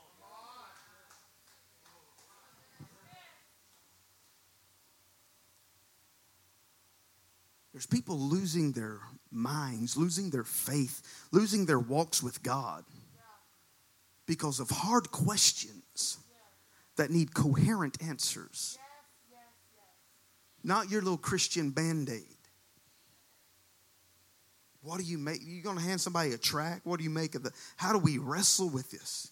[7.77, 12.83] There's people losing their minds, losing their faith, losing their walks with God
[14.25, 16.17] because of hard questions
[16.95, 18.79] that need coherent answers.
[20.63, 22.23] Not your little Christian band aid.
[24.81, 25.41] What do you make?
[25.43, 26.81] You're going to hand somebody a track?
[26.83, 27.51] What do you make of the?
[27.75, 29.29] How do we wrestle with this?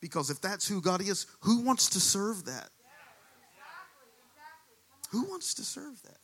[0.00, 2.70] Because if that's who God is, who wants to serve that?
[5.10, 6.18] Who wants to serve that?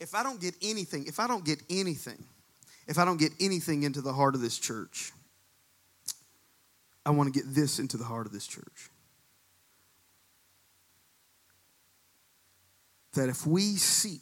[0.00, 2.22] If I don't get anything, if I don't get anything,
[2.86, 5.12] if I don't get anything into the heart of this church,
[7.04, 8.90] I want to get this into the heart of this church.
[13.14, 14.20] That if we seek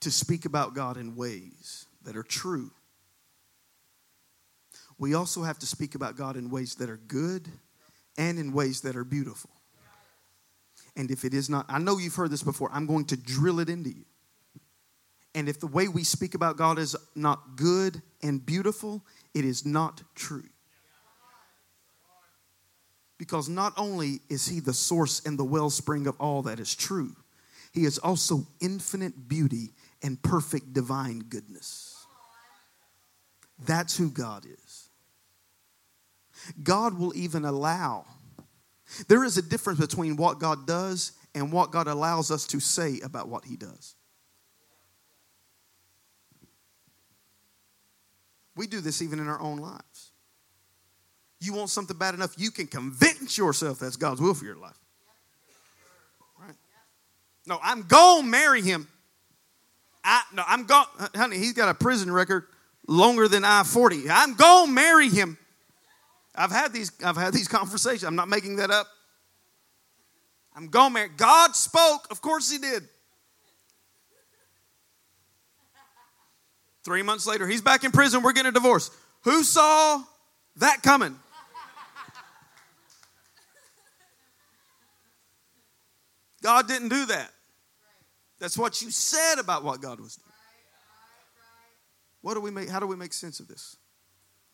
[0.00, 2.70] to speak about God in ways that are true,
[4.98, 7.48] we also have to speak about God in ways that are good
[8.18, 9.50] and in ways that are beautiful.
[10.96, 13.60] And if it is not, I know you've heard this before, I'm going to drill
[13.60, 14.04] it into you.
[15.34, 19.02] And if the way we speak about God is not good and beautiful,
[19.34, 20.44] it is not true.
[23.18, 27.16] Because not only is He the source and the wellspring of all that is true,
[27.72, 29.70] He is also infinite beauty
[30.02, 32.04] and perfect divine goodness.
[33.64, 34.88] That's who God is.
[36.62, 38.04] God will even allow.
[39.08, 43.00] There is a difference between what God does and what God allows us to say
[43.02, 43.94] about what He does.
[48.56, 50.12] We do this even in our own lives.
[51.40, 54.78] You want something bad enough, you can convince yourself that's God's will for your life.
[56.38, 56.54] Right?
[57.46, 58.86] No, I'm going to marry him.
[60.04, 62.46] I, no, I'm going, honey, he's got a prison record
[62.86, 64.10] longer than I 40.
[64.10, 65.38] I'm going to marry him.
[66.34, 68.04] I've had these, I've had these conversations.
[68.04, 68.86] I'm not making that up.
[70.54, 71.08] I'm going to marry.
[71.16, 72.06] God spoke.
[72.10, 72.84] Of course he did.
[76.84, 78.22] Three months later, he's back in prison.
[78.22, 78.90] We're getting a divorce.
[79.22, 80.02] Who saw
[80.56, 81.16] that coming?
[86.42, 87.30] God didn't do that.
[88.40, 90.32] That's what you said about what God was doing.
[92.22, 93.76] What do we make how do we make sense of this?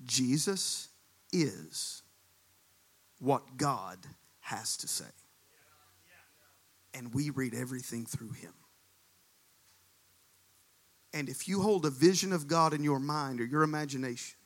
[0.04, 0.88] Jesus
[1.32, 2.02] is
[3.18, 3.98] what God
[4.40, 5.04] has to say.
[6.94, 8.52] And we read everything through him.
[11.12, 14.36] And if you hold a vision of God in your mind or your imagination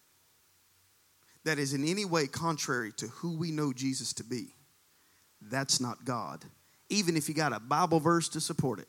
[1.44, 4.54] that is in any way contrary to who we know Jesus to be,
[5.40, 6.44] that's not God
[6.92, 8.88] even if you got a Bible verse to support it.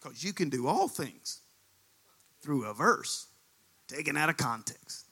[0.00, 1.40] Because you can do all things
[2.40, 3.26] through a verse
[3.86, 5.04] taken out of context.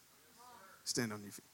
[0.85, 1.45] Stand on your feet.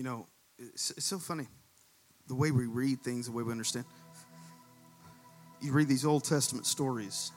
[0.00, 0.26] You know,
[0.58, 1.46] it's, it's so funny
[2.26, 3.84] the way we read things, the way we understand.
[5.60, 7.32] You read these Old Testament stories.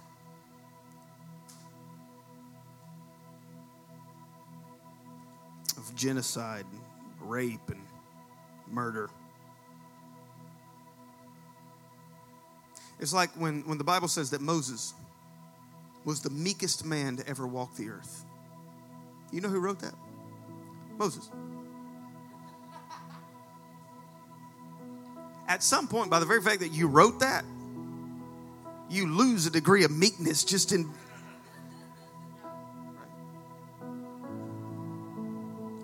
[5.76, 7.82] Of genocide, and rape, and
[8.72, 9.10] murder.
[13.02, 14.94] It's like when, when the Bible says that Moses
[16.06, 18.24] was the meekest man to ever walk the earth.
[19.34, 19.96] You know who wrote that?
[20.98, 21.30] Moses.
[25.54, 27.46] At some point, by the very fact that you wrote that,
[28.90, 30.90] you lose a degree of meekness just in.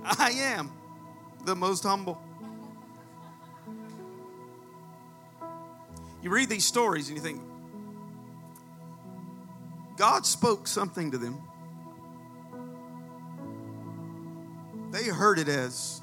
[0.03, 0.72] I am
[1.45, 2.20] the most humble.
[6.24, 7.39] You read these stories and you think,
[9.97, 11.39] God spoke something to them.
[14.89, 16.01] They heard it as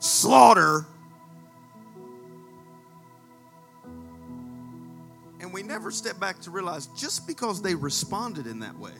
[0.00, 0.88] slaughter
[5.92, 8.92] never step back to realize just because they responded in that way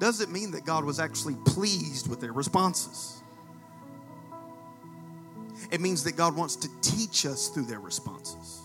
[0.00, 3.22] doesn't mean that God was actually pleased with their responses.
[5.70, 8.62] It means that God wants to teach us through their responses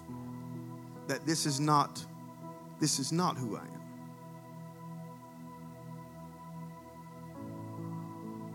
[1.08, 2.04] that this is not
[2.80, 3.82] this is not who I am.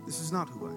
[0.07, 0.77] This is not who I am.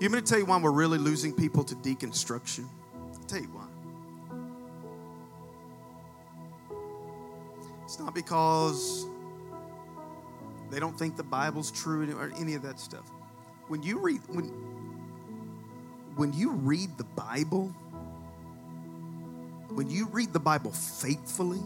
[0.00, 2.66] You want me to tell you why we're really losing people to deconstruction?
[2.94, 3.69] I'll tell you why.
[7.90, 9.04] It's not because
[10.70, 13.10] they don't think the Bible's true or any of that stuff.
[13.66, 14.44] When you read when
[16.14, 17.74] when you read the Bible,
[19.74, 21.58] when you read the Bible faithfully,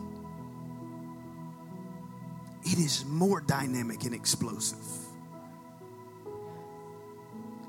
[2.63, 4.79] it is more dynamic and explosive.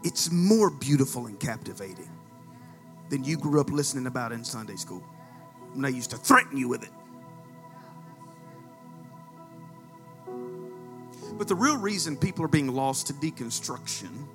[0.05, 2.09] It's more beautiful and captivating
[3.09, 5.03] than you grew up listening about in Sunday school
[5.73, 6.91] when they used to threaten you with it.
[11.37, 14.25] But the real reason people are being lost to deconstruction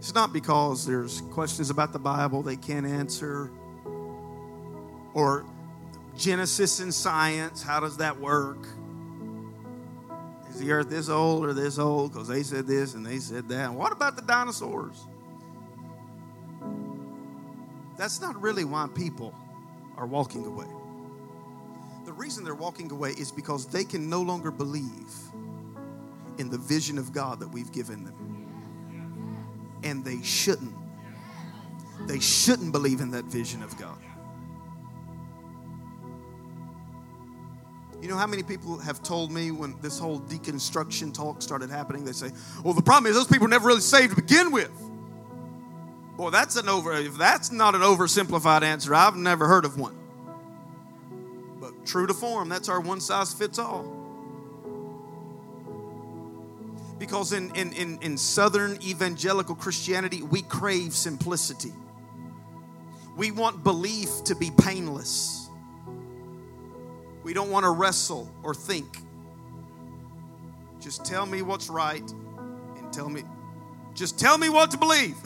[0.00, 3.50] is not because there's questions about the Bible they can't answer
[5.14, 5.44] or
[6.16, 8.66] Genesis and science, how does that work?
[10.50, 12.12] Is the earth this old or this old?
[12.12, 13.72] Because they said this and they said that.
[13.72, 15.06] What about the dinosaurs?
[17.98, 19.34] That's not really why people
[19.96, 20.66] are walking away.
[22.16, 25.14] Reason they're walking away is because they can no longer believe
[26.38, 29.78] in the vision of God that we've given them.
[29.84, 30.74] And they shouldn't.
[32.06, 33.98] They shouldn't believe in that vision of God.
[38.00, 42.04] You know how many people have told me when this whole deconstruction talk started happening?
[42.04, 42.30] They say,
[42.62, 44.70] well, the problem is those people never really saved to begin with.
[46.16, 49.96] Boy, that's an over, if that's not an oversimplified answer, I've never heard of one.
[51.86, 53.86] True to form, that's our one size fits all.
[56.98, 61.72] Because in, in, in, in Southern evangelical Christianity, we crave simplicity.
[63.16, 65.48] We want belief to be painless.
[67.22, 68.98] We don't want to wrestle or think.
[70.80, 72.08] Just tell me what's right
[72.76, 73.22] and tell me,
[73.94, 75.16] just tell me what to believe.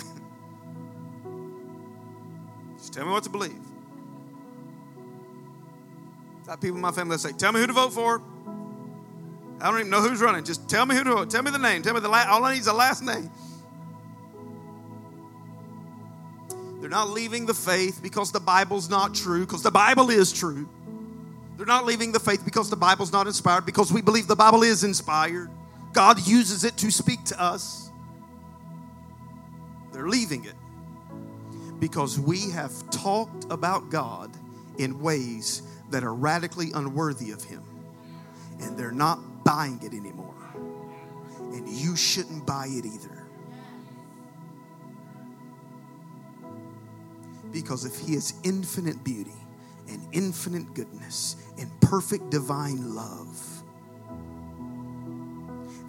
[2.78, 3.69] just tell me what to believe.
[6.56, 8.22] People in my family say, Tell me who to vote for.
[9.60, 10.44] I don't even know who's running.
[10.44, 11.30] Just tell me who to vote.
[11.30, 11.82] Tell me the name.
[11.82, 12.28] Tell me the last.
[12.28, 13.30] All I need is a last name.
[16.80, 20.66] They're not leaving the faith because the Bible's not true, because the Bible is true.
[21.56, 24.62] They're not leaving the faith because the Bible's not inspired, because we believe the Bible
[24.62, 25.50] is inspired.
[25.92, 27.90] God uses it to speak to us.
[29.92, 30.54] They're leaving it
[31.80, 34.30] because we have talked about God
[34.78, 37.62] in ways that are radically unworthy of Him.
[38.60, 40.34] And they're not buying it anymore.
[41.36, 43.26] And you shouldn't buy it either.
[47.52, 49.34] Because if He is infinite beauty
[49.88, 53.62] and infinite goodness and perfect divine love,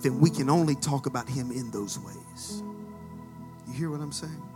[0.01, 2.63] then we can only talk about Him in those ways.
[3.67, 4.50] You hear what I'm saying?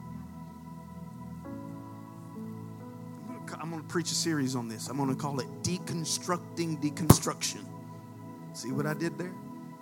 [3.66, 4.90] I'm going to preach a series on this.
[4.90, 7.66] I'm going to call it Deconstructing Deconstruction.
[8.54, 9.34] See what I did there?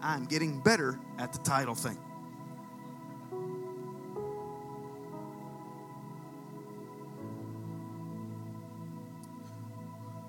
[0.02, 1.98] I'm getting better at the title thing.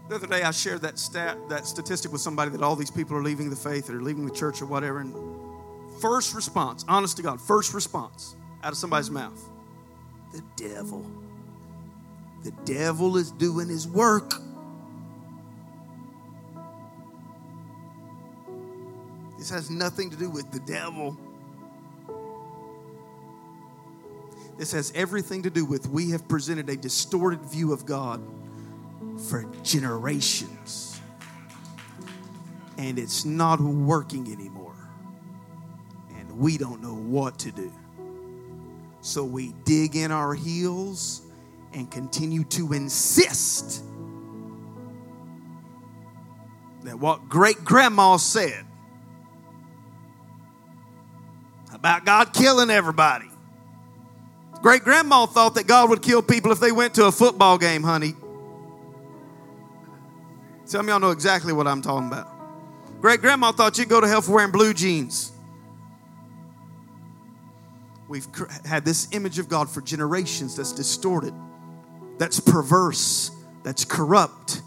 [0.08, 3.16] The other day, I shared that stat, that statistic with somebody that all these people
[3.16, 4.98] are leaving the faith or leaving the church or whatever.
[4.98, 5.14] And
[6.00, 8.34] first response, honest to God, first response
[8.64, 9.40] out of somebody's mouth,
[10.32, 11.08] the devil.
[12.44, 14.34] The devil is doing his work.
[19.38, 21.16] This has nothing to do with the devil.
[24.58, 28.22] This has everything to do with we have presented a distorted view of God
[29.28, 31.00] for generations.
[32.76, 34.76] And it's not working anymore.
[36.18, 37.72] And we don't know what to do.
[39.00, 41.23] So we dig in our heels
[41.74, 43.82] and continue to insist
[46.84, 48.64] that what great grandma said
[51.72, 53.26] about God killing everybody.
[54.62, 57.82] Great grandma thought that God would kill people if they went to a football game,
[57.82, 58.14] honey.
[60.64, 62.30] Some of y'all know exactly what I'm talking about.
[63.00, 65.32] Great grandma thought you'd go to hell for wearing blue jeans.
[68.08, 68.26] We've
[68.64, 71.34] had this image of God for generations that's distorted
[72.18, 73.30] that's perverse,
[73.62, 74.62] that's corrupt,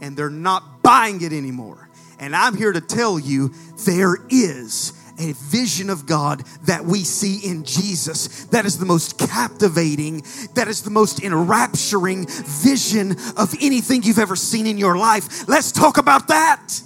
[0.00, 1.88] and they're not buying it anymore.
[2.18, 3.54] And I'm here to tell you
[3.86, 9.18] there is a vision of God that we see in Jesus that is the most
[9.18, 10.22] captivating,
[10.54, 15.46] that is the most enrapturing vision of anything you've ever seen in your life.
[15.48, 16.80] Let's talk about that.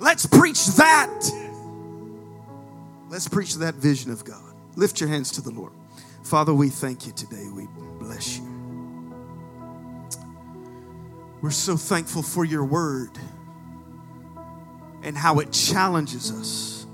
[0.00, 1.30] Let's preach that.
[3.08, 4.42] Let's preach that vision of God.
[4.74, 5.72] Lift your hands to the Lord.
[6.24, 7.48] Father, we thank you today.
[7.54, 7.68] We
[8.00, 8.53] bless you.
[11.44, 13.10] We're so thankful for your word
[15.02, 16.86] and how it challenges us,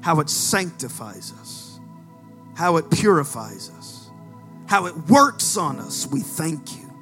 [0.00, 1.78] how it sanctifies us,
[2.56, 4.10] how it purifies us,
[4.66, 6.08] how it works on us.
[6.08, 6.92] We thank you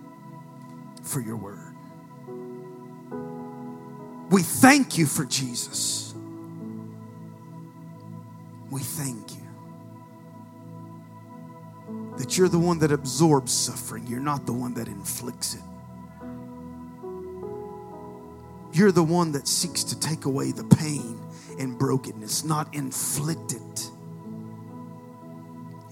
[1.03, 1.75] for your word.
[4.31, 6.13] We thank you for Jesus.
[8.71, 9.49] We thank you
[12.19, 15.63] that you're the one that absorbs suffering, you're not the one that inflicts it.
[18.77, 21.19] You're the one that seeks to take away the pain
[21.59, 23.91] and brokenness, not inflict it.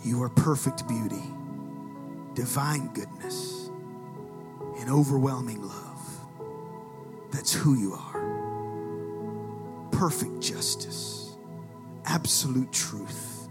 [0.04, 1.22] You are perfect beauty,
[2.34, 3.70] divine goodness,
[4.80, 6.20] and overwhelming love.
[7.32, 9.88] That's who you are.
[9.90, 11.38] Perfect justice,
[12.04, 13.48] absolute truth,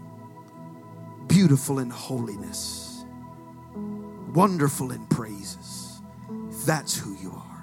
[1.26, 3.04] beautiful in holiness,
[4.32, 6.00] wonderful in praises.
[6.64, 7.53] That's who you are.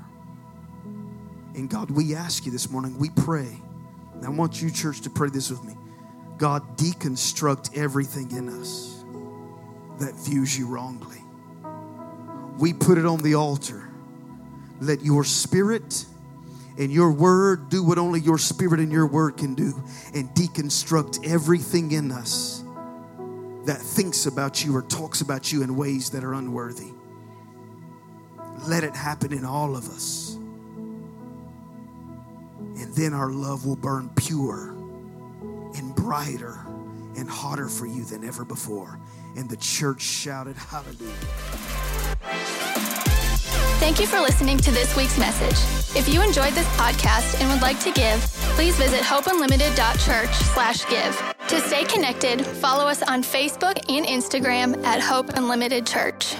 [1.55, 3.57] And God, we ask you this morning, we pray.
[4.23, 5.75] I want you, church, to pray this with me.
[6.37, 9.03] God, deconstruct everything in us
[9.99, 11.17] that views you wrongly.
[12.57, 13.89] We put it on the altar.
[14.79, 16.05] Let your spirit
[16.77, 19.73] and your word do what only your spirit and your word can do
[20.13, 22.63] and deconstruct everything in us
[23.65, 26.91] that thinks about you or talks about you in ways that are unworthy.
[28.67, 30.37] Let it happen in all of us.
[32.81, 34.71] And then our love will burn pure
[35.75, 36.65] and brighter
[37.15, 38.99] and hotter for you than ever before.
[39.35, 41.13] And the church shouted, Hallelujah.
[43.79, 45.57] Thank you for listening to this week's message.
[45.97, 48.19] If you enjoyed this podcast and would like to give,
[48.55, 51.35] please visit hopeunlimited.church slash give.
[51.47, 56.35] To stay connected, follow us on Facebook and Instagram at Hope Unlimited Church.